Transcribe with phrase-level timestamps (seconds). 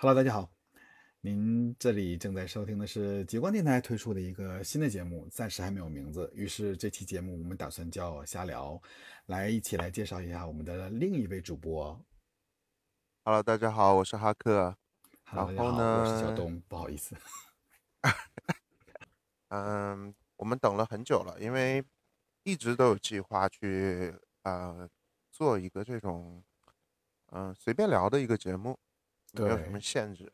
[0.00, 0.48] Hello，大家好，
[1.22, 6.30] 您这里正在收听的是极光电台推出的一个新的节目，暂时还没有名字。
[6.32, 8.80] 于是这期节目我们打算叫瞎聊，
[9.26, 12.00] 来一起来介绍一下我们的另一位主播。
[13.24, 14.76] Hello，大家好，我是哈克。
[15.24, 17.16] Hello，大然家好，我是小东，不好意思。
[19.50, 21.84] 嗯，我们等了很久了，因为
[22.44, 24.88] 一直都有计划去呃
[25.32, 26.40] 做一个这种
[27.32, 28.78] 嗯、随便聊的一个节目，
[29.44, 30.32] 没有什么限制。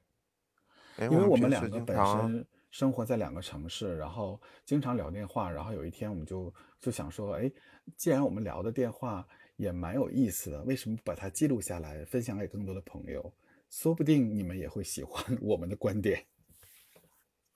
[0.98, 7.50] 因因为我们两个本身生活在两个城市，然后经常聊电话，然后有一天我们就就想说，哎，
[7.96, 13.32] 既然我们聊的电话也蛮有意思的，为什么不把它记录下来，分享给更多的朋友？
[13.70, 16.24] 说不定你们也会喜欢我们的观点。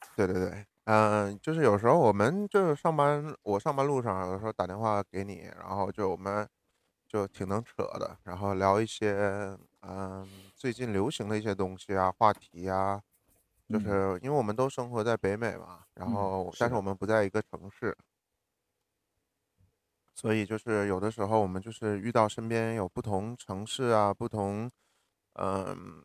[0.17, 6.49] 对对对，嗯、就是有时候我们就是上班，我上班路上有的时候打电话给你，然后就我们
[7.07, 13.01] 就挺能扯的，然后聊一些嗯、最近流行的一些东西啊、话题啊，
[13.69, 13.83] 就嗯。
[13.83, 17.97] 是因为我们都生活在北美嘛，然嗯，后是，但是我们不在一个城市，
[20.15, 24.71] 所以就是有的时候我们就是遇到身边有不同城市啊、不同
[25.35, 26.03] 嗯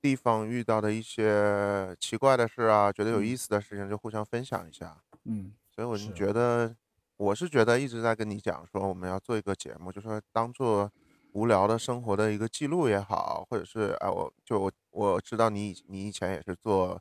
[0.00, 3.36] 地方遇到的一些奇怪的事啊，觉得有意嗯。
[3.36, 5.00] 思的事情，就互相分享一下。
[5.24, 6.76] 嗯，所以我就觉得，
[7.16, 10.90] 我是觉得一直在跟你讲说，我们要做一个节目，就说当做
[11.34, 17.00] 无聊的生活的一个记录也好，或者是哎，我就我我知道你以你以前也是做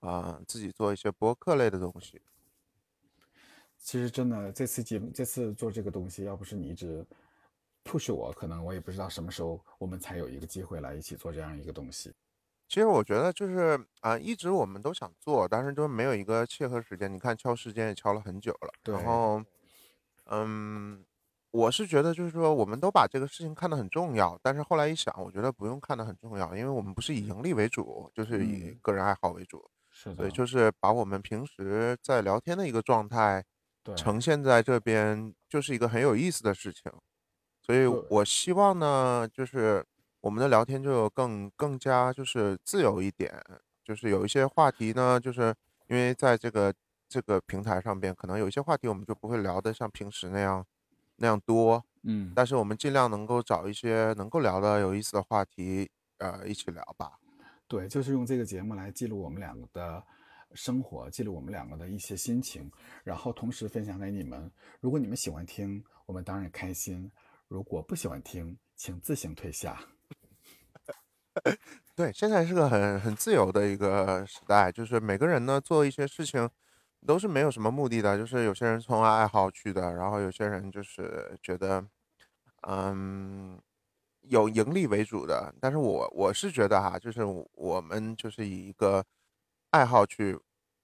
[0.00, 2.20] 啊、自己做一些播客类的东西。
[3.78, 7.04] 其实真的这次节目，这次做这个东西，要不是你一直
[7.84, 12.12] push 我，可能我也不知道什么时候我们才有一个机会来一起做这样一个东西。
[12.68, 17.12] 其实我觉得就是啊、一直我们都想做，但是都没有一个切合时间。
[17.12, 19.42] 你看敲时间也敲了很久了，然，后
[20.26, 21.04] 嗯，
[21.50, 30.44] 我是觉得就是说，我们都把这个事情看得很重要，但是后来一想，我觉得不用看得很重要，因为我们不是以盈利为主，就是以嗯，个人爱好为主，所以就。
[30.44, 33.44] 是把我们平时在聊天的一个状态
[33.84, 33.94] 对。
[33.94, 36.90] 呈现在这边，就是一个很有意思的事情。
[37.62, 39.86] 所以对，我希望呢，就是
[40.20, 43.40] 我们的聊天就更更加就是自由一点，
[43.84, 45.54] 就是有一些话题呢，就是
[45.86, 46.74] 因为在这个
[47.08, 50.66] 这个平台上边，可能有一些话题我们就不会聊得像平时那样
[51.20, 57.12] 那样多，嗯，但是我们尽量能够找一些能够聊的有意思的话题，呃，一起聊吧。
[57.68, 60.02] 对，就是用这个节目来记录我们两个的
[60.54, 62.70] 生活，记录我们两个的一些心情，
[63.04, 64.50] 然后同时分享给你们。
[64.80, 67.10] 如果你们喜欢听，我们当然开心；
[67.48, 69.78] 如果不喜欢听，请自行退下。
[71.94, 76.48] 对，现在是个很很自由的一个时代，就是每个人呢做一些事情
[77.06, 81.84] 都是没有什么目的的，就是有些人从爱好去的，然后有些人就是觉得，
[82.68, 83.58] 嗯，
[84.22, 85.54] 有盈利为主的。
[85.60, 87.22] 但是我我是觉得哈，就是
[87.54, 89.04] 我们就是以一个
[89.70, 90.38] 爱好去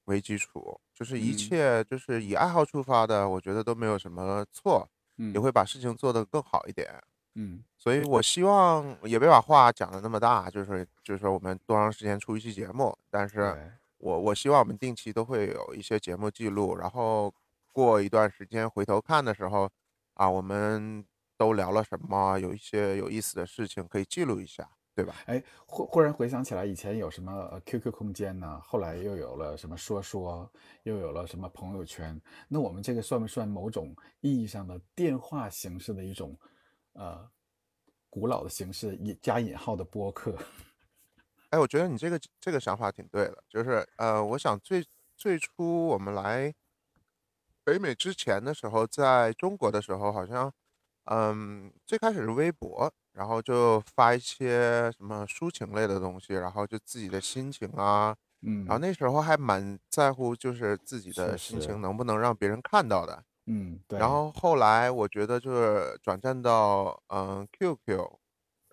[0.04, 7.02] 为基础，就是一嗯切就是以爱好出发的，我觉得都没有什么错，也嗯会把事情做得更好一点。
[7.38, 17.34] 嗯，所以我希望也别把话讲得那么大，就是就是说我们多长时间出一期节目，但是对，我我希望我们定期都会有一些节目记录，然后
[17.72, 19.68] 过一段时间回头看的时候，
[20.14, 21.04] 啊，我们
[21.36, 25.14] 都聊了什么，有一些有意思的事情可以记录一下，对吧？
[25.26, 28.60] 哎，忽忽然回想起来，以前有什么 QQ 空间呢？
[28.62, 30.50] 后来又有了什么说说，
[30.84, 32.20] 又有了什么朋友圈。
[32.48, 36.38] 那我们这个算不算某种意义上的电话形式的一种
[36.92, 37.28] 呃
[38.08, 40.36] 古老的形式，引加引号的播客？
[41.56, 44.84] 哎，我觉得你这个这个想法挺对的，就是呃，我想最
[45.16, 46.52] 最初我们来
[47.64, 50.52] 北美之前的时候，在中国的时候，好像
[51.06, 58.14] 嗯，最开始是微博，然后就发一些什么抒情类的东西，然后就自己的心情啊，
[58.64, 61.80] 然后嗯，那时候还蛮在乎，就是自己确的心实，情。
[61.80, 63.24] 能不能让别人看到的。
[63.46, 68.18] 嗯，对，然后后来我觉得就是转战到嗯 QQ，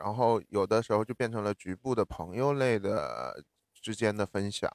[0.03, 3.41] 然后有的时候就变成了局部的朋友类的
[3.73, 4.69] 之间的分享，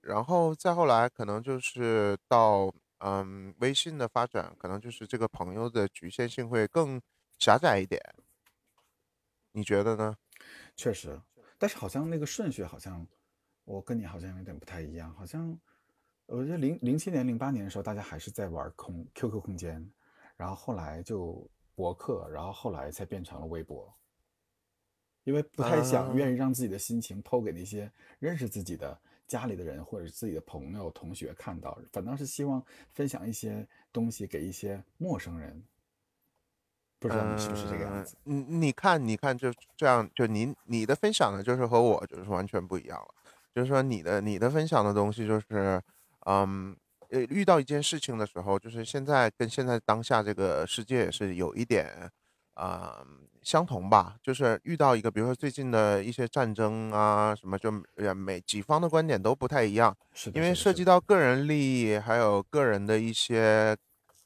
[0.00, 7.02] 然后再后来可能就是到嗯微信的发展，可能就是这个朋友的局限性会更
[7.36, 8.00] 狭窄一点，
[9.50, 10.16] 你觉得呢？
[10.76, 11.20] 确实。
[11.58, 13.04] 但是好像那个顺序好像
[13.64, 15.58] 我跟你好像有点不太一样，好像
[16.26, 19.84] 我觉得零零七年、零八年的时候，大家还是在玩空 QQ 空间，
[20.36, 23.92] 然后后来就博客，然后后来才变成了微博，
[25.28, 32.64] 因为不太想愿嗯，意让自己的心情透给那些认识自己的家里的人或者是自己的朋友、同学看到，反倒是希望
[32.94, 35.62] 分享一些东西给一些陌生人。
[36.98, 38.16] 不知道你是不是这个样嗯，子？
[38.24, 43.14] 你你看，你看，就这样，就你你的分享呢，就是和我就是完全不一样了。
[43.54, 45.78] 就是说，你的你的分享的东西，就是，
[46.24, 46.74] 嗯，
[47.10, 52.10] 呃，遇到一件事情的时候，就是现在跟现在当下这个世界也是有一点，
[52.58, 53.06] 啊、
[53.42, 54.16] 相同吧。
[54.22, 63.76] 就是遇到一个，比如说最近的一些战争啊，什么就呃每几方的观点都不太一样，是的，因为是的，是的，涉及到个人利益，还有个人的一些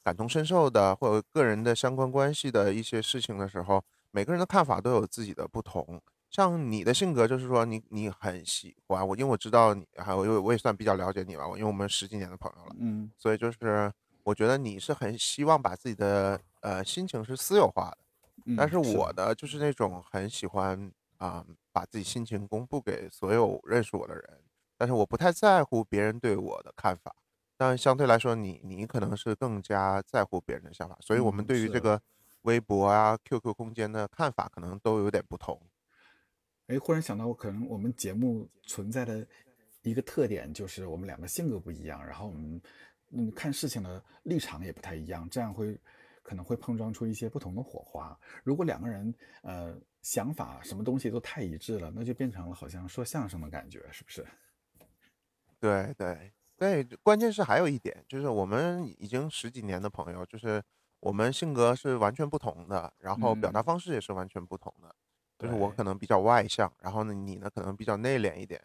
[0.03, 6.01] 感同身受的，或者个人的相关关系的一些事情的时候，每个人的看法都有自己的不同。
[6.29, 13.93] 像你的性格，就是说你你很喜欢我，因为我知道你，还有因为我也算比较了解你吧，我因为我们十几年的朋友了，嗯所以就是
[14.23, 17.97] 我觉得你是很希望把自己的呃心情是私有化的。
[18.57, 24.41] 但嗯，是是的，我呢，就是那种很喜欢啊、把自己心情公布给所有认识我的人，
[24.77, 27.15] 但是我不太在乎别人对我的看法。
[27.55, 32.01] 但相对来说，你你可能是更加在乎别人的想法，所以我们嗯，对于这个
[32.41, 35.61] 微博啊、QQ 空间的看法可能都有点不同。
[36.67, 39.25] 哎，忽然想到，我可能我们节目存在的
[39.83, 42.61] 一个特点就是我们两个性格不一样，然后我们
[43.11, 45.79] 嗯看事情的立场也不太一样，这样会
[46.23, 48.17] 可能会碰撞出一些不同的火花。
[48.43, 54.25] 如果两个人呃想法什么东西都太一致了，那就变成了好像说相声的感觉，是不是？
[55.59, 60.63] 对对对，关键是还有一点，就是我们已经十几年的朋友，就是
[60.99, 64.95] 我们性格是完全不同的，然后表达嗯，方式也是完全不同的。
[65.39, 68.61] 就是我，可能比较外向，然后呢，你呢可能比较内敛一点。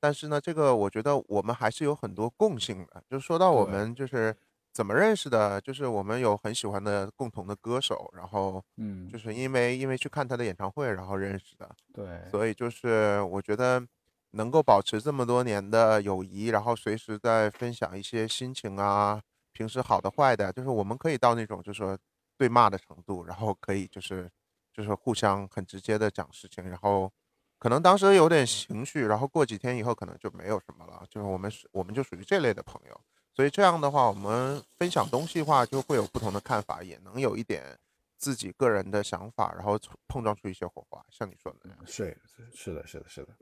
[0.00, 3.02] 但是呢，这个我觉得我们还是有很多共性的。
[3.10, 4.34] 就说到我，们就是
[4.72, 11.68] 怎么认识的，就是我们有很喜欢的共同的歌手，然后嗯就嗯，是因为因为去看他的演唱会，然后认识的。
[11.92, 13.86] 对，所以就是我觉得
[14.30, 19.20] 能够保持这么多年的友谊，然后随时在分享一些心情啊，
[19.52, 21.98] 平时好的坏的，就是我们可以到那种就是说
[22.38, 24.30] 对骂的程度，然后可以就是
[24.72, 27.12] 就是互相很直接的讲事情，然后
[27.58, 33.00] 可能当时有点情绪，然后过几天以后可能就没有什么了，就是我们是我们就属于这类的朋友，
[33.34, 37.78] 所以这样的话，我们分享东西的话就会有不同的看法，也能有一点
[38.18, 41.78] 自己个人的想法，然后碰撞出一些火花，像你说的那样。
[41.86, 42.16] 是
[42.54, 43.34] 是的，是的，是的。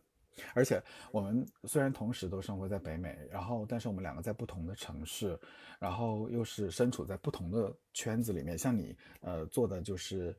[0.54, 5.38] 而且我们虽然同时都生活在北美，然后但是我们两个在不同的城市，
[5.78, 8.56] 然后又是身处在不同的圈子里面。
[8.56, 10.34] 像你，呃，做的就是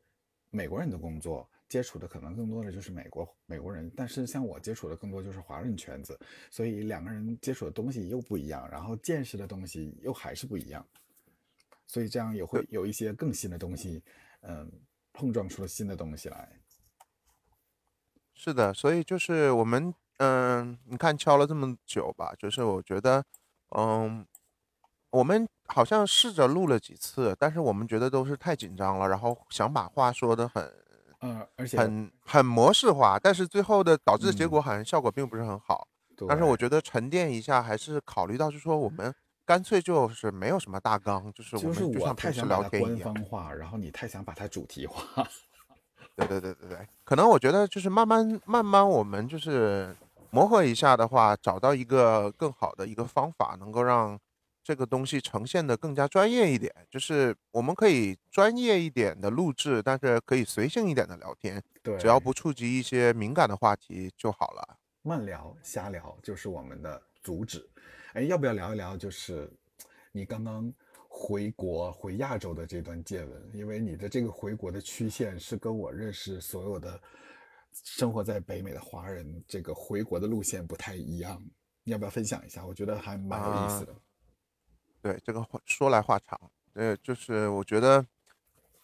[0.50, 6.20] 美国人的工作，接触的可能更多的就是美国美国人，但是像我接触的更多就是华人圈子，
[6.50, 10.86] 所以两个人接触的东西又不一样，然后见识的东西又还是不一样，
[11.88, 14.04] 所以这样也会有一些更新的东西，
[14.42, 14.70] 嗯、
[15.14, 16.60] 碰撞出了新的东西来。
[18.34, 23.24] 是的，所以就是我们，嗯，你看敲了这么久吧，就是我觉得，
[23.78, 24.28] 嗯，
[25.12, 30.64] 我们好像试着录了几次，但是我们觉得都是太紧张了，然后想把话说的很、
[31.22, 35.88] 呃，而且，很、很模式化，但是最后的导致的结嗯，果好像效果并不是很好。
[36.16, 36.28] 对。
[36.28, 39.14] 但是我觉得沉淀一下，还是考虑到是说我们
[39.46, 43.14] 干脆就是没有什么大纲，就是我太像平时想聊天一样。
[43.14, 45.04] 方化，然后你太想把它主题化。
[46.16, 49.96] 对对对对对，可能我觉得就是慢慢慢慢，我们就是
[50.32, 54.20] 磨合一下的话，找到一个更好的一个方法，能够让
[54.64, 56.74] 这个东西呈现的更加专业一点。
[56.90, 64.78] 就是我们可以专业一点的录制，但是可以随性一点的聊天，对只要，不触及一些敏感的话题就好了。
[65.04, 67.68] 慢聊、瞎聊就是我们的主旨。
[68.14, 68.96] 哎，要不要聊一聊？
[68.96, 69.52] 就是
[70.12, 70.72] 你刚刚
[71.08, 77.02] 回国回亚洲的这段见闻，因为你的这个回国的曲线是跟我认识所有的
[77.72, 81.42] 生活在北美的华人这个回国的路线不太一样。
[81.84, 82.64] 你要不要分享一下？
[82.64, 83.96] 我觉得还蛮有意思啊、的。
[85.02, 86.40] 对，这个话说来话长，
[86.74, 88.06] 呃，就是我觉得，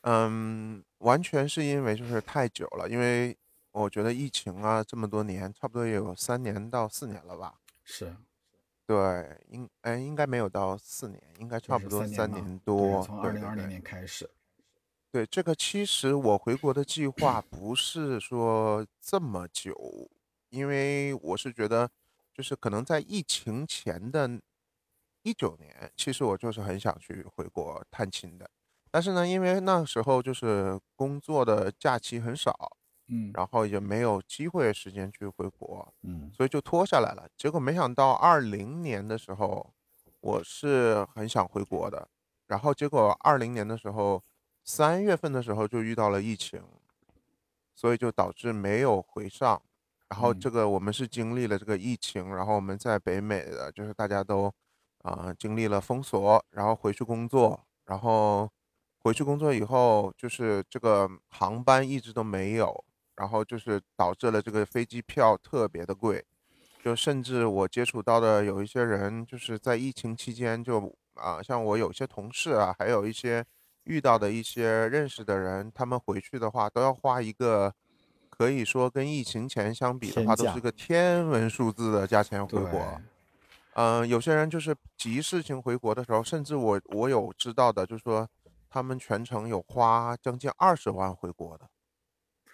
[0.01, 3.37] 嗯，完全是因为就是太久了，因为
[3.71, 7.53] 我觉得疫情啊，这么多年，差不多也有三年到四年了吧。
[7.83, 8.15] 是，
[8.85, 13.03] 对，应哎应该没有到四年，应该差不多三三年多。
[13.03, 14.29] 从二零二零对对对年开始。
[15.11, 20.09] 对，这个其实我回国的计划不是说这么久，
[20.49, 21.89] 因为我是觉得，
[22.33, 24.41] 就是可能在疫情前的
[25.27, 28.49] 一九年，其实我就是很想去回国探亲的，
[28.89, 32.55] 但是呢，因为那时候就是工作的假期很少，
[33.09, 33.29] 嗯。
[33.33, 36.31] 然后也没有机会时间去回国，嗯。
[36.33, 37.27] 所以就拖下来了。
[37.35, 39.73] 结果没想到二零年的时候，
[40.21, 42.07] 我是很想回国的，
[42.47, 44.23] 然后结果二零年的时候，
[44.63, 46.63] 三月份的时候就遇到了疫情，
[47.75, 49.61] 所以就导致没有回上。
[50.07, 54.49] 然后这嗯个我们是经历了这个疫情，然后我们在北美的就是大家都
[55.07, 58.49] 啊、经历了封锁，然后回去工作，然后
[58.99, 62.83] 回去工作以后，就是这个航班一直都没有，
[63.15, 66.25] 然后就是导致了这个飞机票特别的贵，
[66.83, 73.45] 就甚至我接触到的有一些人，就是在疫情期间就啊，像我有些同事啊，还有一些
[73.85, 77.73] 遇到的一些认识的人，他们回去的话都要花一个。
[78.29, 83.01] 可以说跟疫情前相比的话，都是个天文数字的价钱回国。
[83.77, 88.27] 嗯，有些人就是急事情回国的时候，甚至我我有知道的，就是说
[88.67, 91.69] 他们全程有花将近二十万回国的。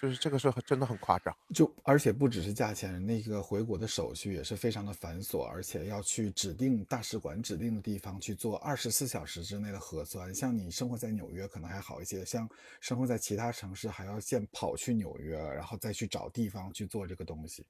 [0.02, 10.36] 就是这个是真的很夸张，就而且不只是价钱，那个回国的手续也是非常的繁琐，而且要去指定大使馆指定的地方去做二十四小时之内的核酸。
[10.36, 12.50] 像你生活在纽约可能还好一些，像
[12.82, 17.66] 生活在其他城市还要先跑去纽约，然后再去找地方去做这个东西，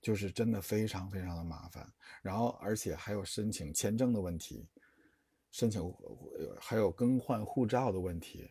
[0.00, 1.86] 就是真的非常非常的麻烦。
[2.22, 4.68] 然后而且还有申请签证的问题，
[5.50, 5.82] 申请
[6.60, 8.50] 还有更换护照的问题。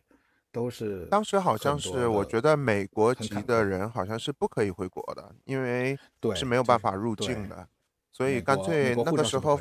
[0.52, 6.00] 都是当时好像是，我觉得美国籍的人好像是不可以回国的，因为
[6.34, 7.68] 是没有办法入境的，
[8.10, 9.60] 所以干脆那个时候，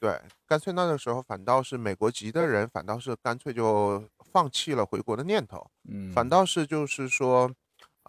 [0.00, 7.54] 对，干脆那个时候反倒是美国籍的人，反倒是干脆就放弃了回国的念头，嗯，反倒是就是说，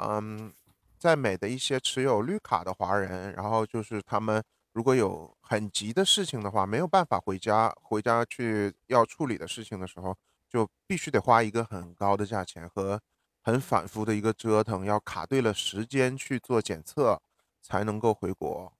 [0.01, 0.51] 嗯，
[0.97, 10.15] 在美的一些持有绿卡的华人，然后就是他们如果有很急的事情的话，没有办法回家，回家去要处理的事情的时候。
[10.49, 13.01] 就必须得花一个很高的价钱和
[13.41, 17.21] 很反复的一个折腾，要卡对了时间去做检测
[17.61, 18.71] 才能够回国。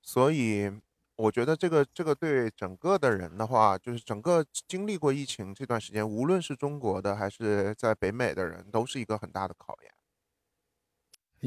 [0.00, 0.70] 所以
[1.16, 9.92] 我觉得这个这个对整个的人的话，就是整个经历过疫情这段时间，无论是中国的还是在北美的人，都是一个很大的考验。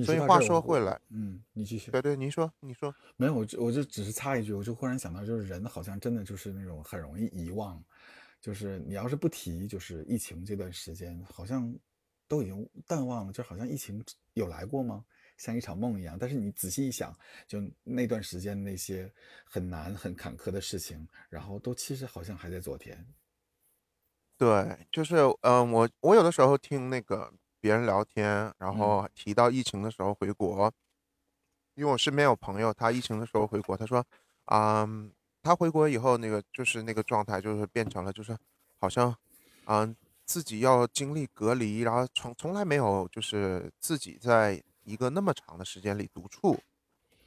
[0.01, 1.91] 所以话说回来，嗯，你继续。
[1.91, 2.95] 对对，您说，你说。
[3.17, 7.83] 没有，我就我就只是插一句，我就忽然想到，就是人好像真的就是那种很容易遗忘。
[8.41, 11.73] 就是你要是不提，就是疫情这段时间，好像
[12.27, 15.05] 都已经淡忘了，就好像疫情有来过吗？
[15.37, 16.17] 像一场梦一样。
[16.19, 17.15] 但是你仔细一想，
[17.47, 19.11] 就那段时间那些
[19.45, 23.05] 很难、很坎坷的事情，然后都其实好像还在昨天。
[24.37, 27.31] 对，就是嗯，我我有的时候听那个
[27.63, 30.69] 别人聊天，然后提到疫情的时候回国，
[31.75, 34.03] 因为我身边有朋友，他疫情的时候回国，他说，
[34.47, 35.09] 嗯。
[35.45, 38.33] 他回国以后，那个就是那个状态，就是变成了，就是
[38.79, 39.13] 好像，
[39.65, 39.93] 嗯，
[40.23, 46.57] 自己要经历隔离，然后从从来没有就是自己在一个那么长的时间里独处。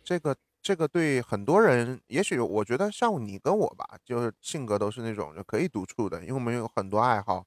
[0.03, 7.45] 这个这个对很多人，也许我觉得像你跟我吧，就是性格都是那种就可以独处的，因为我们有很多爱好，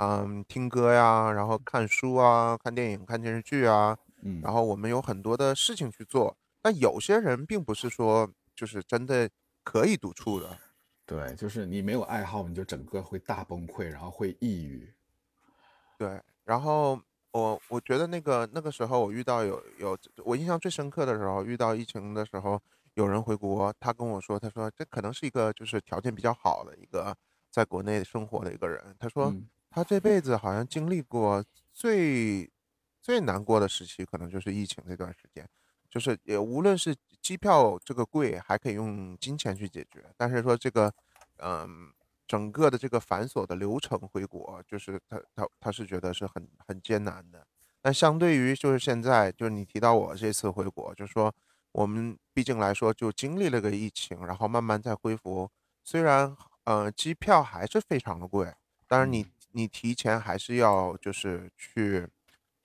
[0.00, 6.36] 嗯，听歌呀，然后看书啊，看电影、看电视剧啊，嗯，然后我们有很多的事情去做。
[6.62, 9.28] 但有些人并不是说就是真的。
[9.62, 10.58] 可以独处的，
[11.04, 14.90] 对，就是你没有爱好，你就整个会大崩溃，然后会抑郁。
[15.98, 16.98] 对，然后
[17.32, 22.60] 我我觉得那个那个时候我遇到有有我印象最深刻的时候，遇到疫情的时候，
[22.94, 27.14] 有人回国，他跟我说，他说这可能是一个就是条件比较好的一个
[27.50, 29.32] 在国内生活的一个人，他说
[29.70, 32.50] 他这辈子好像经历过最
[33.00, 35.48] 最难过的时期，可能就是疫情这段时间。
[35.88, 40.04] 就是也无论是机票这个贵，还可以用金钱去解决。
[40.16, 40.92] 但是说这个，
[41.38, 41.92] 嗯，
[42.28, 47.44] 整个的这个繁琐的流程回国，就是他他他是觉得是很很艰难的。
[47.80, 51.34] 但相对于就是现在，就是你提到我这次回国，就是说
[51.72, 55.50] 我们毕竟来说就经历了个疫情，然后慢慢在恢复。
[55.82, 58.54] 虽然呃机票还是非常的贵，
[58.86, 62.08] 但是你你提前还是要就是去。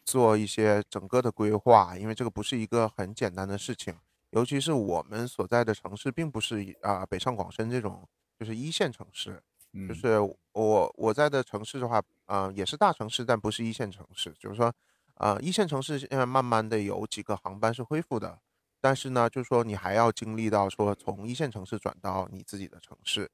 [0.08, 3.92] 做一些整个的规划，因为这个不是一个很简单的事情，
[4.30, 8.08] 尤其是我们所在的城市，并不是啊北上广深这种
[8.40, 9.42] 就是一线城市，
[9.88, 10.20] 就是
[10.54, 14.72] 我我在的城市的话，呃也是大城市，但不是一线城市，就是说，
[15.16, 18.40] 呃一线城市现在慢慢的有几个航班是恢复的，
[18.80, 23.32] 但是呢，就是说你还要经历到说从一线城市转到你自己的城市，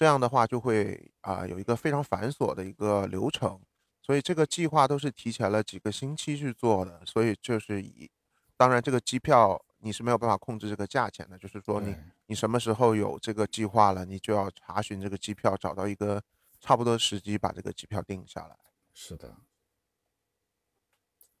[0.00, 3.60] 这样的话就会啊有一个非常繁琐的一个流程。
[4.00, 8.10] 所以这个计划都是提前了几个星期去做的，所以就是以，
[8.56, 11.94] 当然这个机票你是没有办法控制这个价钱的，就是说你
[12.28, 16.22] 你什么时候有这个计划了，你就要查询这个机票，找到一个
[16.62, 18.56] 差不多时机把这个机票定下来。
[18.94, 19.36] 是的，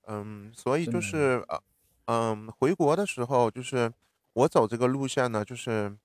[0.06, 1.62] 嗯，所以就是呃，
[2.04, 3.90] 嗯，回国的时候就是
[4.34, 5.96] 我走这个路线呢，就是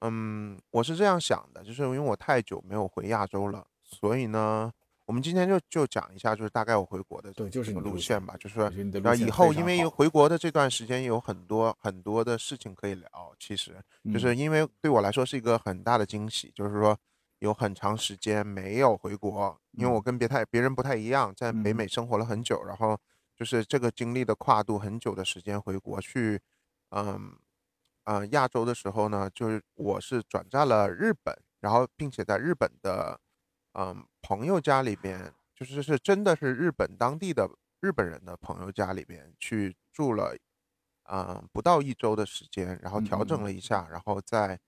[0.00, 4.72] 嗯，我是这样想的，就是因为我太久没有回亚洲了，所以呢。
[5.06, 8.68] 我们今天就就讲一下，就是大概我回国的对，就是路线吧，就是
[9.00, 13.76] 那以后因为回国的这段时间有很多很多的事情可以聊，其实
[14.12, 16.98] 就是因为对我来说是一个很大的惊喜，就是说
[17.38, 22.98] 有很长时间没有回国，因为我跟别太别人不太一样，在北美生活了很久，然后
[23.36, 26.40] 就是这个经历的跨度很久的时间回国去，
[26.90, 27.32] 嗯，
[28.06, 33.20] 呃，亚洲的时候呢，就是我是转战了日本，然后并且在日本的，
[33.74, 37.48] 嗯，朋友家里边，就是是真的是日本当地的
[37.80, 40.36] 日本人的朋友家里边去住了。
[41.08, 44.58] 嗯，不到一周的时间，然后调整了一下，然后再，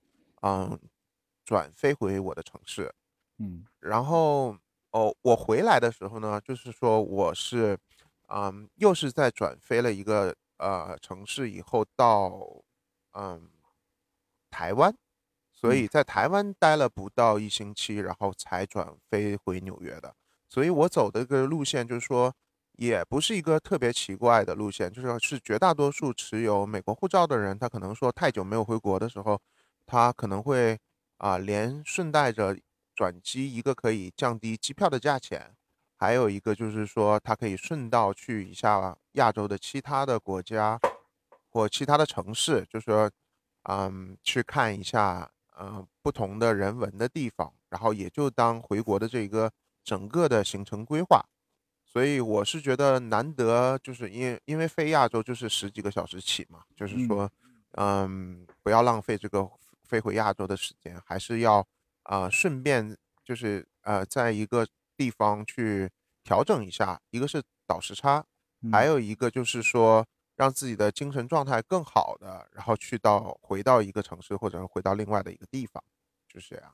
[0.42, 0.78] 嗯，
[1.44, 2.94] 转飞回我的城市，
[3.38, 4.56] 嗯，然后
[4.92, 7.76] 哦，我回来的时候呢，就是说我是，
[8.28, 12.62] 嗯，又是在转飞了一个呃城市以后到，
[13.18, 13.48] 嗯，
[14.48, 14.96] 台湾，
[15.52, 20.14] 所以在台湾待了不到一星期，然后才转飞回纽约的，
[20.48, 22.32] 所以我走的一个路线就是说。
[22.78, 29.42] 也不是一个特别奇怪的路线，就是是绝大多数持有美国护照的人，他可能说太久没有回国的时候，
[29.84, 30.78] 他可能会
[31.16, 32.56] 啊连顺带着
[32.94, 35.56] 转机，一个可以降低机票的价钱，
[35.96, 40.78] 还有一个就是说他可以顺道去一下亚洲的其他的国家
[41.50, 43.10] 或其他的城市，就是说
[43.64, 49.50] 嗯去看一下嗯不同的人文的地方，然后也就当回国的这个
[49.82, 51.24] 整个的行程规划。
[51.84, 57.30] 所以我是觉得难得，就是因为因为飞亚洲就是十几个小时起嘛，就是说，
[57.72, 59.48] 嗯，不要浪费这个
[59.84, 61.66] 飞回亚洲的时间，还是要
[62.02, 64.66] 啊顺便就是呃在一个
[64.98, 65.90] 地方去
[66.22, 68.22] 调整一下，一个是倒时差，
[68.70, 70.06] 还有一个就是说
[70.38, 75.82] 让自己的精神状态更好的，然后去到回到一个城市或者是回到另外的一个地方，
[76.28, 76.72] 就是这样。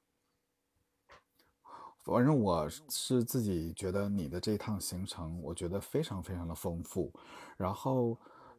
[2.05, 7.11] 反正我是自己觉得你的这一趟行程，我觉得非常非常的丰富。
[7.57, 8.15] 然后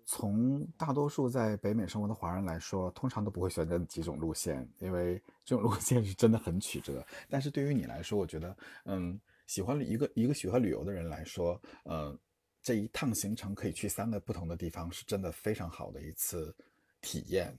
[0.05, 7.05] 从大多数在北美生活的华人来说，通常都不会选择几种路线，因为这种路线是真的很曲折。
[7.29, 12.17] 但是对于你来说，我觉得，嗯，喜欢一个一个喜欢旅游的人来说，嗯，
[12.65, 16.55] 这一趟行程可以去三个不同的地方，是真的非常好的一次
[16.99, 17.55] 体验。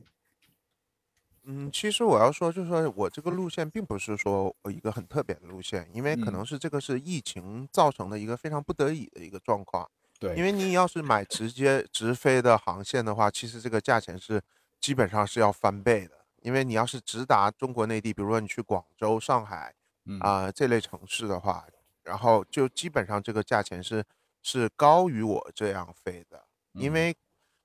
[1.44, 9.88] 嗯，其实我要说，就是说我这个路线并不是说一个很特别的路线，因为可能是这个是疫情造成的一个非常不得已的一个状况。
[10.18, 14.42] 对，因为你要是买直接直飞的航线的话，其实这个价钱是
[14.80, 16.26] 基本上是要翻倍的。
[16.42, 19.72] 因为你要是直达中国内地，比如说你去广州、上海
[20.18, 21.64] 啊这类城市的话，
[22.02, 24.04] 然后就基本上这个价钱是
[24.46, 26.46] 是高于我这样飞的。
[26.72, 27.16] 因为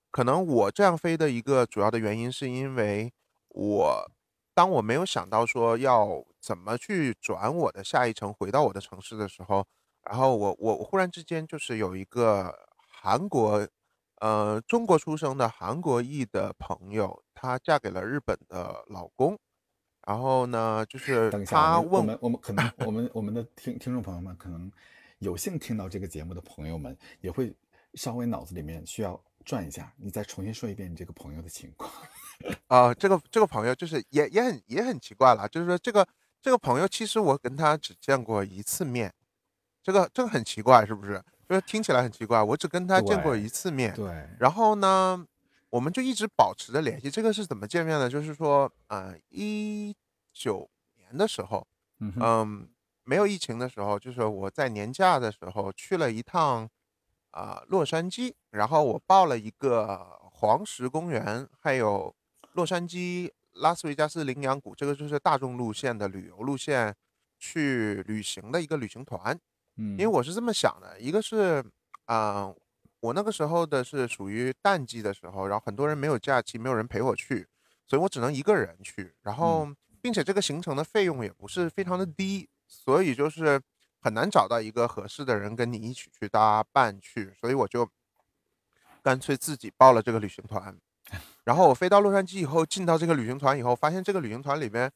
[0.09, 3.13] 可能我这样飞的一个主要的原因是因为。
[3.53, 4.09] 我
[4.53, 9.65] 当我没有想到说要怎么去转我的下一程回到我的城市的时候，
[10.03, 13.67] 然后我我我忽然之间就是有一个韩国，
[14.21, 19.37] 呃，中国出生的韩国裔的朋友，她嫁给了日本的老公，
[20.07, 24.71] 然后呢，就 是他问我们，我们可能我们我们的听听众朋友们可能
[25.21, 27.55] 有幸听到这个节目的朋友们也会
[27.93, 31.91] 稍微脑子里面需要转一下，你再重新说一遍你这个朋友的情况。
[32.67, 36.07] 啊，这个这个朋友就是也也很也很奇怪了，就是说这个
[36.41, 39.13] 这个朋友其实我跟他只见过一次面，
[39.83, 41.23] 这个这个很奇怪是不是？
[41.47, 44.27] 就是听起来很奇怪，我只跟他见过一次面，对。
[44.39, 45.23] 然后呢，
[45.69, 47.11] 我们就一直保持着联系。
[47.11, 48.09] 这个是怎么见面的？
[48.09, 49.93] 就是说，呃，一
[50.33, 51.67] 九年的时候，
[51.99, 52.67] 嗯，
[53.03, 56.69] 没有疫情的时候，就是我在年假的时候去了一趟
[57.31, 62.13] 啊洛杉矶，然后我报了一个黄石公园，还有。
[62.53, 66.93] 洛杉矶、拉斯维加斯、羚羊谷，这个就是大众路线的旅游路线，
[67.39, 69.39] 去旅行的一个旅行团。
[69.77, 71.63] 嗯，因为我是这么想的，一个是，
[72.07, 72.53] 啊，
[72.99, 77.47] 我那个时候的是属于淡季的时候，然后很多人没有假期，没有人陪我去，
[77.87, 79.13] 所以我只能一个人去。
[79.21, 79.65] 然后，
[80.01, 83.61] 并且这个行程的费用也不是非常的低，所以就是
[83.99, 87.87] 很难找到一个合适的人跟你一起去搭伴去，所以我就
[89.03, 90.79] 干脆自己报了这个旅行团。
[91.43, 94.89] 然后我飞到洛杉矶以后，进到这个旅行团以后，发现这个旅行团里边，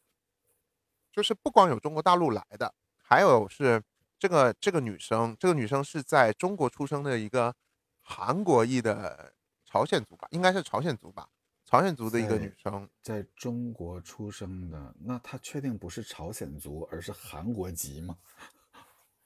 [1.12, 3.84] 就是不光有中国大陆来的，还有是
[4.18, 7.54] 这个这个女生，这个女生是在中国出生的一个
[8.02, 9.34] 韩国裔的
[9.66, 11.28] 朝鲜族吧，应该是朝鲜族吧，
[11.66, 18.16] 朝鲜族的一个女生，在中国出生的，那她确定不是朝鲜族，而是韩国籍吗？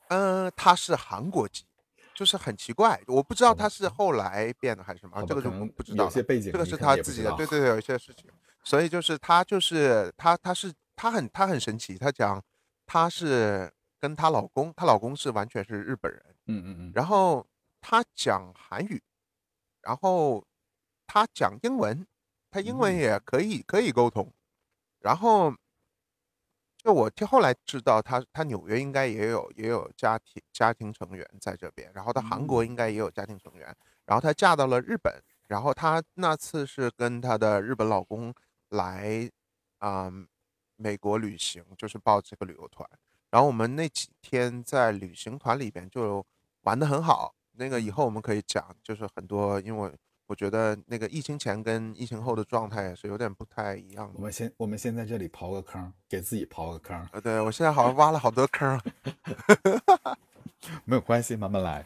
[0.07, 1.65] 嗯， 她是韩国籍。
[2.15, 6.03] 就是很奇怪，我不知道她是后来变的还是什么，这个就不知道。
[6.03, 8.29] 有些背景，这个是她自己的，对对对，有一些事情。
[8.61, 12.43] 所以就是她就是她，她是她很她很神奇，她讲
[12.85, 13.71] 她是
[14.01, 17.47] 跟她老公，她老公是完全是日本人，嗯嗯嗯，然后
[17.79, 19.01] 她讲韩语，
[19.81, 20.45] 然后
[21.07, 22.05] 她讲英文，
[22.51, 24.31] 他英文也可以可以沟通，
[24.99, 25.53] 然后
[26.83, 32.65] 就我听后来知道他他纽约应该也有也有家庭家庭成员在这边，然后他韩国嗯。
[32.65, 35.13] 应该也有家庭成员，然后她嫁到了日本，
[35.47, 38.33] 然后她那次是跟她的日本老公
[38.69, 39.29] 来，
[39.79, 40.09] 啊，
[40.77, 42.89] 美国旅行，就是报这个旅游团。
[43.29, 46.25] 然后我们那几天在旅行团里边就
[46.61, 47.91] 玩得很好，那个以嗯。
[47.91, 49.91] 后我们可以讲，就是很多因为
[50.29, 54.13] 我觉得那个疫情前跟疫情后的状态也是有点不太一样的。
[54.15, 57.09] 我们先我们先在这里刨个坑，给自己刨个坑。
[57.11, 58.79] 呃，对，我现在好像挖了好多坑儿。
[60.85, 61.83] 没有关系，慢慢来。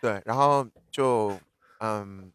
[0.00, 1.38] 对，然后就
[1.80, 2.32] 嗯，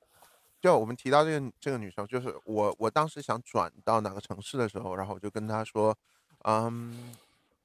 [0.61, 5.97] 就我们提到这个这个女生，就是我我当时想转到哪个城市的时候，然后我就跟她说，
[6.43, 7.15] 嗯，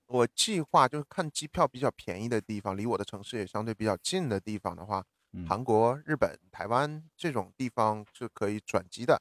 [0.06, 5.04] 我计划就是看机票比较便宜的地方，离我的城市也相对比较近的地方的话，嗯。
[5.48, 9.20] 韩国、日本、台湾这种地方是可以转机的。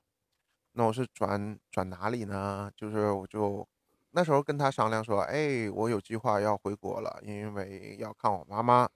[0.73, 2.71] 那我是转转哪里呢？
[2.75, 3.67] 就是我就
[4.11, 8.89] 那时候跟他商量说，哎，我有计划要回国了，因为要看我妈妈，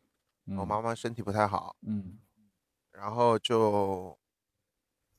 [0.55, 0.65] 我嗯。
[0.65, 1.75] 妈妈身体不太好。
[1.81, 2.19] 嗯。
[2.91, 4.17] 然后就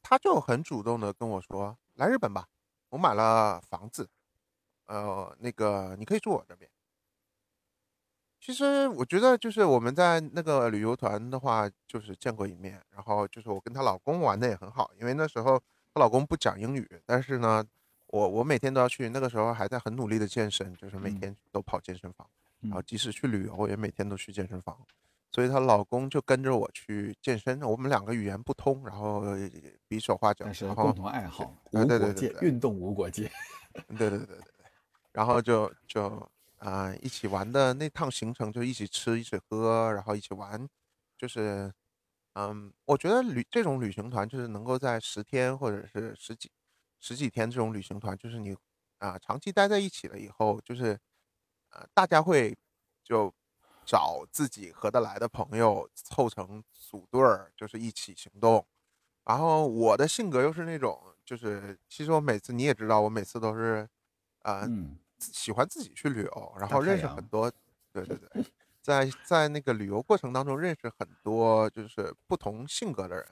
[0.03, 2.47] 他就很主动的跟我说：“来日本吧，
[2.91, 4.09] 我买了房子，
[4.87, 6.71] 呃，那个你可以住我这边。”
[8.45, 15.59] 其实我觉得就是我们在那个旅游团的话，就是见过一面，然后就是我跟她老公玩的也很好，因为那时候
[15.95, 17.65] 她老公不讲英语，但是呢，
[18.09, 21.21] 我我每天都要去，那个时候还在很努力的健身，就是每嗯。
[21.21, 22.29] 天都跑健身房，
[22.61, 22.85] 然后嗯。
[22.87, 24.77] 即使去旅游也每天都去健身房。
[25.33, 29.23] 所以她老公就跟着我去健身，我们两个语言不通，然后
[29.89, 32.37] 比手画脚，但是然后共同爱好，对对对。
[32.43, 33.23] 运动无国界。
[33.97, 34.39] 对对对对对。
[35.13, 36.29] 然后就就，
[36.65, 40.67] 啊，一起玩的那趟行程就一起吃、一起喝，然后一起玩，
[41.19, 41.71] 就是
[42.33, 46.51] 嗯，我觉得旅这种旅行团就是能够在十天或者是十几
[47.01, 48.57] 十几天这种旅行团，就是你，
[48.99, 50.99] 啊，长期待在一起了以后，就是，
[51.71, 52.57] 呃，大家会
[53.03, 53.35] 就
[53.85, 58.67] 找自己合得来的朋友凑成组队儿，就是一起行动。
[59.25, 63.87] 然后我的性格又是那种就是其实我每次你也知道，我每次都是，
[64.45, 64.99] 呃，嗯。
[65.25, 67.29] 自喜欢自己去旅游，然大后认识很阳。
[67.29, 67.51] 多
[67.93, 68.45] 对对对，
[68.83, 73.27] 在在那个旅游过程当中认识很多就是不同性格的人，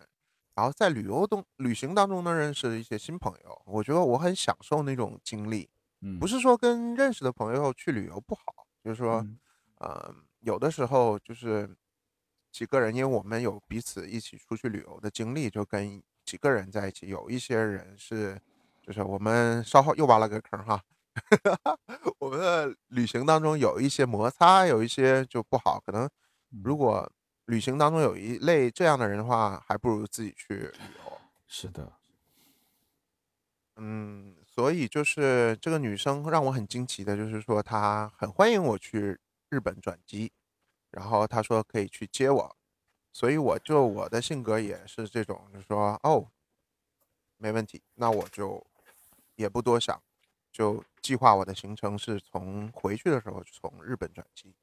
[0.55, 5.69] 然后在旅游中旅行当中呢，认识一些新朋友，我觉得我很享受那种经历。
[6.19, 6.29] 不嗯。
[6.29, 8.43] 是说跟认识的朋友去旅游不好，
[8.83, 9.39] 就是说，嗯。
[9.77, 11.77] 呃，有的时候就是
[12.51, 18.41] 几个人，因为我们有彼此一起出去旅游的经历，就跟几个人在一起，有一些人是
[18.81, 20.81] 就是我们稍后又挖了个坑哈。
[22.19, 26.09] 我们的旅行当中有一些摩擦，有一些就不好，可能
[26.63, 26.79] 如嗯。
[26.79, 27.13] 果
[27.47, 30.71] 旅行当中有一类这样的人的话，还不如自己去旅
[31.05, 31.21] 游。
[31.47, 31.93] 是的。
[33.77, 40.33] 嗯，所以就是这个女生让我很惊奇的就是说她很欢迎我去日本转机，
[40.91, 42.57] 然后她说可以去接我。
[43.13, 46.29] 所以我就我的性格也是这种，就是说，哦
[47.37, 48.65] 没问题，那我就
[49.35, 50.01] 也不多想，
[50.53, 54.55] 就计划我的行程是从回去的时候从日本转机，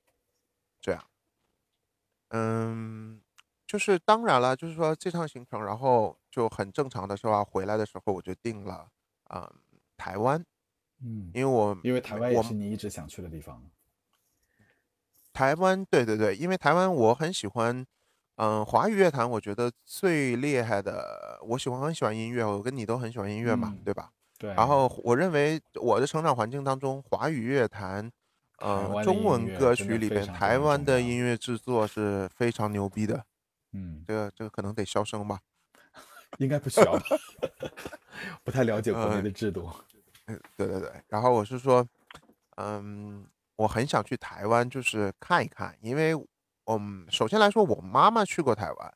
[0.80, 1.04] 这样。
[2.30, 3.19] 嗯，
[3.65, 8.89] 就是当然了，就是说这趟行程，然后就很正常的是吧，回来的时候我就定了，
[9.34, 9.52] 嗯，
[9.97, 10.45] 台湾。
[11.02, 13.63] 嗯，因为我因为台湾也是你一直想去的地方。
[15.32, 17.86] 台湾对对对，因为台湾我很喜欢，
[18.36, 24.12] 嗯，华语乐坛我觉得最厉害的我喜欢很喜欢音乐，我跟你都很喜欢音乐嘛，嗯，对吧？
[24.47, 24.67] 然。
[24.67, 28.12] 后我认为我的成长环境当中，华语乐坛，
[28.60, 30.58] 呃，中文歌曲里边台。
[30.60, 33.23] 湾的音乐制作是非常牛逼的。
[33.73, 34.04] 嗯。
[34.08, 35.39] 这个这个可能得消声吧。
[36.38, 37.02] 应该不需要吧。
[38.43, 39.21] 不太了解国内呃。
[39.21, 39.69] 的制度。
[40.28, 41.86] 嗯，对对对，然后我是说，
[42.58, 43.25] 嗯，
[43.56, 46.13] 我很想去台湾就是看一看，因为，
[46.65, 48.93] 嗯，首先来说我妈妈去过台湾，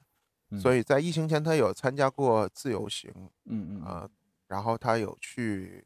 [0.62, 0.78] 所嗯。
[0.78, 3.12] 以在疫情前她有参加过自由行。
[3.46, 4.02] 嗯嗯啊。
[4.02, 4.10] 呃，
[4.54, 5.84] 然后他有去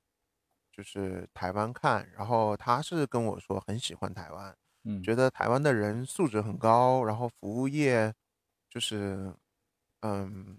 [0.74, 4.54] 就是台湾看，然后他是跟我说很喜欢台湾，
[4.84, 5.02] 嗯。
[5.02, 8.14] 觉得台湾的人素质很高，然后服务业
[8.70, 9.34] 就是，
[10.02, 10.58] 嗯，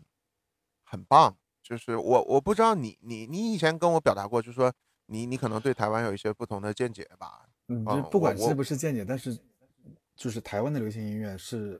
[0.85, 1.37] 很棒。
[1.63, 4.73] 就是我我不知道你你你以前跟我表达过，就是说
[5.05, 7.47] 你你可能对台湾有一些不同的见解吧。
[7.67, 9.39] 嗯，就，不管是不是见解，但是
[10.17, 11.79] 就是台湾的流行音乐是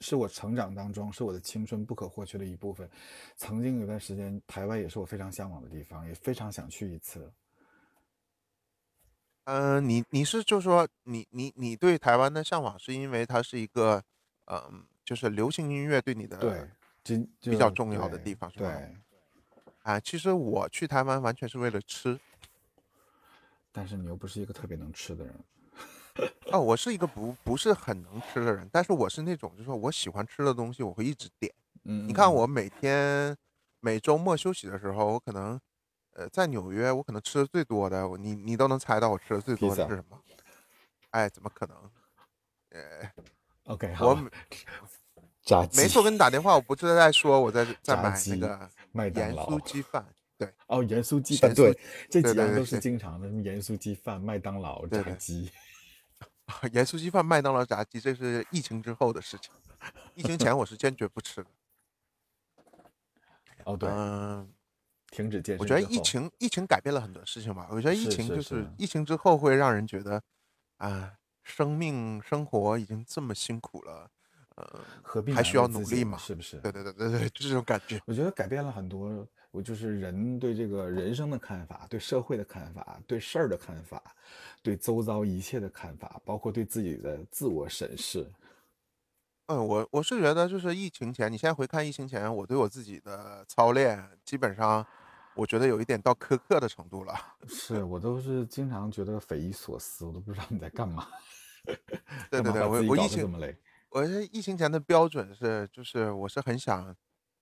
[0.00, 2.88] 是我成长当中，是我的青春不可或缺的一部分。
[3.36, 7.30] 曾经有段时间，台湾也是我非常向往的地方，也非常想去一次。
[9.44, 14.02] 呃，你你是就说你你你对台湾的向往是因为它是一个，
[14.46, 14.70] 呃，
[15.04, 16.68] 就是流行音乐对你的对，
[17.02, 18.72] 真比较就重要的对，地方是吗？
[18.72, 18.96] 对。
[19.82, 22.20] 啊，其实我去台湾完全是为了吃。
[23.72, 25.34] 但是你又不是一个特别能吃的人。
[26.52, 31.52] 哦，我是一个不不是很能吃的人，但是我是那种，就是说我喜欢吃的东西，我会一直点。
[31.84, 33.36] 嗯，你看我每天
[33.80, 35.58] 每周末休息的时候，我可能，
[36.12, 40.20] 呃，在纽约，我可能吃的最多的，你你都能猜到我吃的最多的是什么？
[41.10, 41.76] 哎，怎么可能？
[42.70, 43.10] 呃
[43.64, 44.30] ，OK，我
[45.42, 45.80] 炸鸡。
[45.80, 50.06] 没错，跟你打电话，我不是在说我在 在买那个麦当劳盐酥鸡饭。
[50.36, 51.78] 对，哦，盐酥鸡饭，对，
[52.08, 55.50] 这几样都是经常的，什么盐酥鸡饭、麦当劳炸鸡。
[56.72, 59.52] 盐酥鸡饭、麦当劳炸鸡，这是疫情之后的事情。
[60.14, 61.50] 疫情前我是坚决不吃的。
[63.64, 64.52] 哦，对，嗯，
[65.10, 65.58] 停止健身。
[65.58, 67.68] 我觉得疫情疫情改变了很多事情吧。
[67.70, 70.22] 我觉得疫情就是疫情之后会让人觉得，
[70.78, 74.10] 啊，生命生活已经这么辛苦了，
[74.56, 76.16] 呃，何必还需要努力嘛？
[76.18, 76.58] 是不是？
[76.58, 78.00] 对对对对对，就这种感觉。
[78.06, 79.26] 我觉得改变了很多。
[79.52, 84.00] 我就是人对这个人生的看法，对社会的看法，对事儿的看法，
[84.62, 88.30] 对周遭一切的看法，包括对自己的自我审视。
[89.46, 94.86] 嗯，我我是觉得，就是疫情前，你现在回看疫情前，我对我自己的操练，基本上，
[95.34, 97.12] 我觉得有一点到苛刻的程度了。
[97.48, 101.08] 是我都是经常觉得匪夷所思，我都不知道你在干嘛。
[102.30, 103.56] 对对对，我我疫情这么累。
[103.88, 106.94] 我疫情前的标准是，就是我是很想，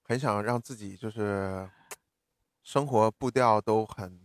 [0.04, 1.68] 很想让自己就是。
[2.68, 4.20] 生活步调都很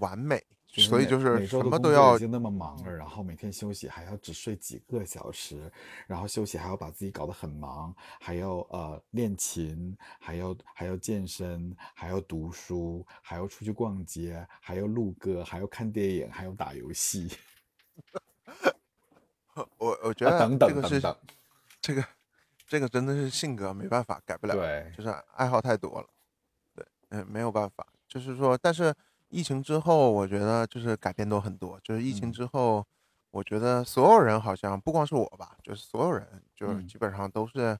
[0.00, 5.70] 完美，所以就是什么都要已经那么忙了，然后每天休息还要只睡几个小时，
[6.08, 17.30] 然后休息还要把自己搞得很忙，还要呃练琴，还要还要健身，还要读书，还要出去逛街，还要录歌，还要看电影，还要打游戏。
[19.78, 21.16] 我我觉得等等等等，
[21.80, 22.04] 这个
[22.66, 26.08] 这个真的是性格没办法改不了，对，就是爱好太多了。
[27.10, 28.94] 嗯，没有办法，就是说，但是
[29.28, 31.78] 疫情之后，我觉得就是改变都很多。
[31.82, 32.84] 就是疫情之后，
[33.30, 37.76] 我觉得所有人好像不光是我吧，就是所有人，就是基本上都是，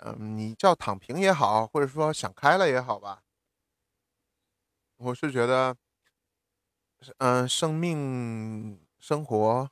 [0.00, 3.22] 嗯，你叫躺平也好，或者说想开了也好吧。
[4.98, 5.74] 我是觉得，
[7.18, 9.68] 嗯，生命生活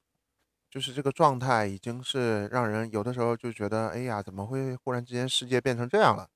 [0.71, 6.29] 就是这个状态，已经是让人有的时候就觉得，哎呀，怎么会忽然之间世界变成这样了？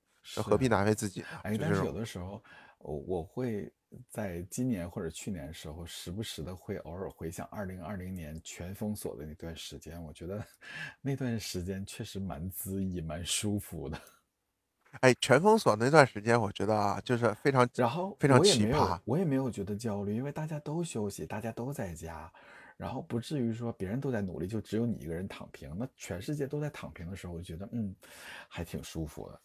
[0.43, 1.25] 何必难为自己？
[1.43, 2.43] 哎，但是有的时候，
[2.79, 3.73] 我我会
[4.09, 10.03] 在今年或者去年的时候，时不时的会偶尔回想二零二零年全封锁的那段时间。
[10.03, 10.45] 我觉得
[11.01, 14.01] 那段时间确实蛮恣意、蛮舒服的。
[15.01, 19.01] 哎，全封锁那段时间，我觉得啊，就是非常，然后非常奇葩。
[19.05, 22.33] 我也没有觉得焦虑，因为大家都休息，大家都在家，
[22.77, 25.77] 然后不至于说别人都在努力，就只有你一个人躺平。
[25.77, 27.93] 那全世界都在躺平的时候，我觉得嗯，
[28.49, 29.41] 还挺舒服的。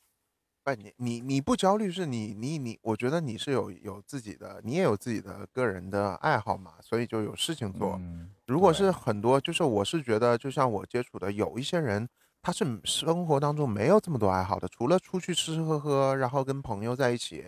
[0.66, 8.00] 哎，你你你不焦虑是你你你，我觉得你是有有自己的，你也有自己的个人的爱好嘛，所以就有事情做。
[8.46, 12.08] 如果是很多，就是我是觉得，就像我接触的有一些人，
[12.42, 17.46] 他是生活当中没有这么多爱好的，除了出去吃吃喝喝，然后跟朋友在一起，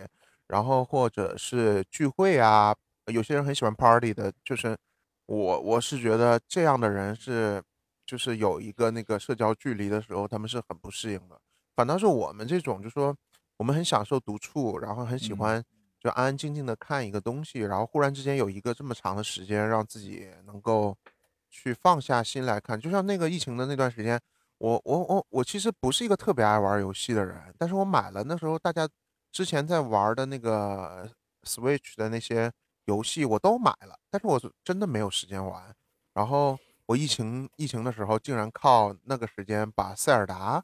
[0.48, 2.74] 然后或者是聚会啊，
[3.06, 4.76] 有些人很喜欢 party 的，就是
[5.26, 7.62] 我我是觉得这样的人是，
[8.04, 11.38] 就是有一个那个社交距离的时候，他们是很不适应的。
[11.74, 13.14] 反倒是我们这种，就说
[13.56, 15.62] 我们很享受独处，然后很喜欢
[15.98, 20.96] 就安安静静的看一个东西，然后忽然之间有一个这么长的时间，让自己能够
[21.48, 22.78] 去放下心来看。
[22.78, 24.20] 就像那个疫情的那段时间，
[24.58, 28.88] 我我我我其实不是一个特别爱玩游戏的人，但是我买了那时候大家
[29.30, 31.08] 之前在玩的那个
[31.44, 32.52] Switch 的那些
[32.84, 35.74] 游戏我都买了，但是我真的没有时间玩。
[36.14, 40.62] 然后我疫情疫情的时候，竟然靠那个时间把塞尔达。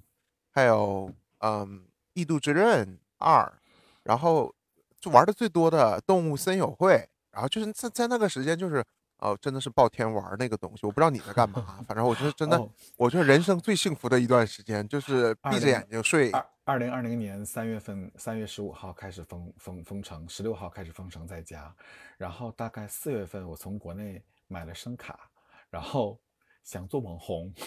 [0.59, 1.79] 还有，嗯，
[2.15, 2.85] 《异度之刃》
[3.19, 3.61] 二，
[4.03, 4.53] 然后
[5.01, 6.95] 就玩的最多的《动物森友会》，
[7.31, 8.85] 然后就是在在那个时间，就是
[9.19, 10.85] 哦，真的是暴天玩那个东西。
[10.85, 12.61] 我不知道你在干嘛，反正我觉得真的，
[12.97, 16.33] 我觉得人生最幸福的一段时间就是闭着眼睛睡。
[16.65, 21.73] 二零二零年三月份，三月十五号开始封封封城，十六号开始封城在家，
[22.17, 25.31] 然后大概四月份我从国内买了声卡，
[25.71, 26.21] 然后
[26.65, 27.55] 想做网红。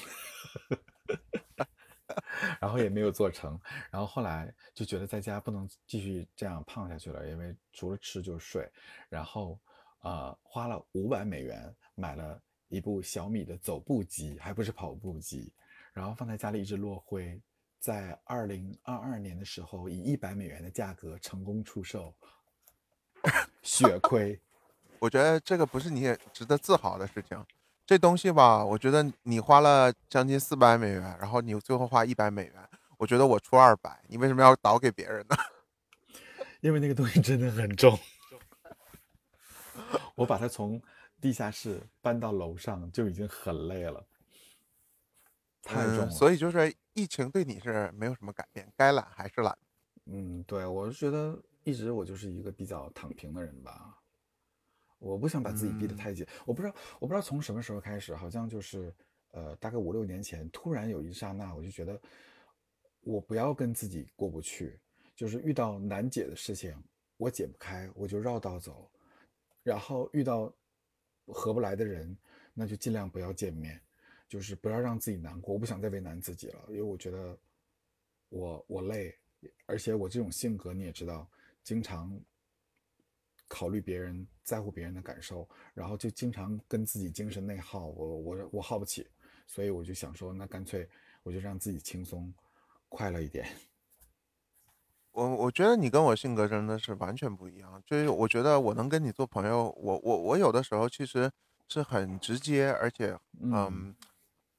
[2.59, 8.69] 然后也没有做成，然后后来就觉得在家不能继续这样胖下去了，因为除了吃就是睡，
[9.09, 9.59] 然后
[10.01, 15.51] 呃花了五百美元买了一部小米的走步机，还不是跑步机，
[15.93, 17.39] 然后放在家里一直落灰，
[17.79, 22.13] 在二零二二年的时候以一百美元的价格成功出售，
[23.61, 24.39] 血亏，
[24.99, 27.45] 我觉得这个不是你也值得自豪的事情。
[27.91, 35.35] 这东西吧，我觉得你花了将近四百美元，然后你最后花一百美元，我觉得我出二百，你为什么要倒给别人呢？
[36.61, 37.99] 因为那个东西真的很重，
[40.15, 40.81] 我把它从
[41.19, 44.01] 地下室搬到楼上就已经很累了，
[45.61, 46.05] 太重了。
[46.05, 49.57] 嗯，所以就是疫情对你是没有什么改变，该懒还是懒。
[50.05, 53.97] 嗯，对，我是觉得一直我就是一个比较躺平的人吧，
[55.01, 56.25] 我不想把自己逼得嗯太紧。
[56.45, 58.93] 我不知道，我不知道从什么时候开始，好像就是
[59.31, 61.99] 呃，大概五六年前，突然有一刹那，我就觉得
[63.01, 64.79] 我不要跟自己过不去，
[65.15, 66.77] 就是遇到难解的事情，
[67.17, 68.91] 我解不开，我就绕道走，
[69.63, 70.53] 然后遇到
[71.27, 72.15] 合不来的人，
[72.53, 73.81] 那就尽量不要见面，
[74.29, 75.53] 就是不要让自己难过。
[75.53, 77.37] 我不想再为难自己了，因为我觉得
[78.29, 79.17] 我我累，
[79.65, 81.27] 而且我这种性格你也知道，
[81.63, 82.19] 经常
[83.53, 89.05] 考虑别人，在乎别人的感受，然后就经常跟自己精神内耗，我我我耗不起，
[89.45, 90.87] 所以我就想说，那干脆
[91.21, 92.33] 我就让自己轻松
[92.87, 93.45] 快乐一点。
[95.11, 101.29] 我我觉得你跟我性格真的是完全不一样，就是我觉得我能跟你做朋友，我我我有的时候其实
[101.67, 103.95] 是很直接，而且嗯嗯，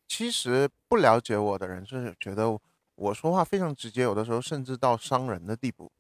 [0.07, 2.61] 其实不了解我的人是觉得
[2.97, 5.91] 我说话非常直接，有的时候甚至到伤人的地步。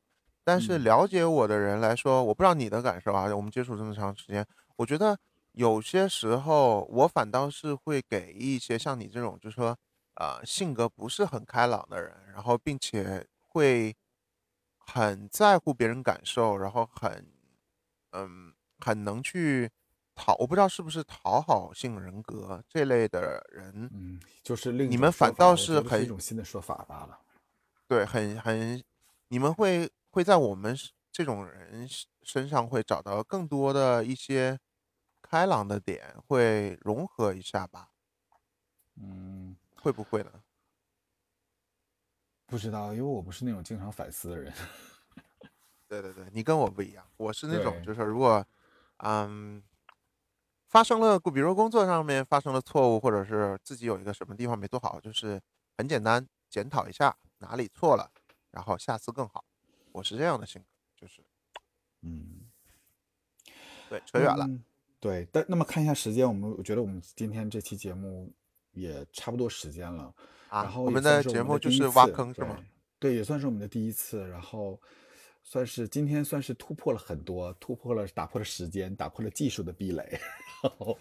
[0.44, 5.18] 但是嗯了解我的人来说，我不知道你的感受啊，我们接触这么长时间，我觉得
[5.52, 9.76] 有些时候我反倒是会给一些像你这种，就是说，
[10.14, 13.94] 呃，性格不是很开朗的人，然后并且会
[14.78, 17.26] 很在乎别人感受，然后很，
[18.12, 19.70] 嗯，很能去
[20.14, 27.18] 讨，我不知道是不是讨好性人格这类的人，嗯，就是另你们反倒是很是一种新的说法罢了。
[27.86, 28.82] 对，很很，
[29.28, 30.76] 你们会会在我们
[31.10, 34.58] 这种人身身上会找到更多的一些
[35.22, 37.88] 开朗的点，会融合一下吧？
[38.96, 40.42] 嗯，会不会呢？
[42.48, 44.52] 不知道，因为我不是那种经常反思的人。
[45.88, 48.44] 对对对，你跟我不一样，我是那种就是如果，
[48.98, 49.62] 嗯，
[50.68, 55.40] 发生了，比如说工作上面发生了错误，或者是自己有一个什么地方没做好，就是
[55.76, 58.10] 很简单检讨一下哪里错了，
[58.50, 59.44] 然后下次更好。
[59.92, 61.22] 我是这样的性格，就是
[62.02, 62.42] 嗯，
[63.88, 64.44] 对，扯远了。
[64.46, 64.64] 嗯
[65.02, 68.32] 对，但那么看一下时间，我们我觉得我们今天这期节目
[68.70, 70.14] 也差不多时间了。
[70.48, 72.54] 然啊，后我们的节目就是挖坑是吗？
[73.00, 74.24] 对，对，也算是我们的第一次。
[74.28, 74.80] 然后
[75.42, 80.08] 算是今天算是突破了很多，突破了打破了时间，打破了技术的壁垒，
[80.62, 80.96] 然后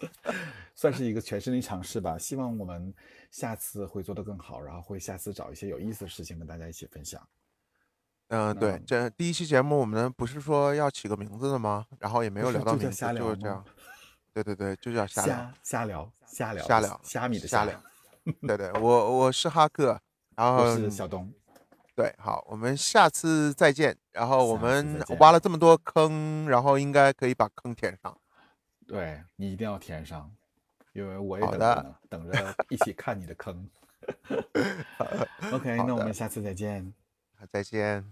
[0.74, 2.18] 算是一个全身的尝试吧。
[2.18, 2.92] 希望我们
[3.30, 7.24] 下次会做得更好，然后会下次找一些有意思的事情跟大家一起分享。
[8.32, 11.84] 嗯，对那，这第一期节目我们不是说要起个名字的吗？
[11.98, 13.62] 然后也没不是有聊到名字，就聊是这样。
[14.32, 17.82] 对对对，就叫瞎聊，瞎瞎聊，瞎聊，瞎聊，虾米的瞎聊聊。
[18.48, 20.00] 对对， 我我是哈克，
[20.34, 21.30] 然后我是小东。
[21.94, 23.94] 对，好，我们下次再见。
[24.12, 28.16] 然后我下次们再见挖了这么多坑，然后应该可以把坑填上。
[28.86, 30.34] 对你一定要填上，
[30.94, 33.68] 因为我也好的等着呢，等着一起看你的坑。
[35.52, 36.94] OK，好那我们下次再见。
[37.50, 38.10] 再见。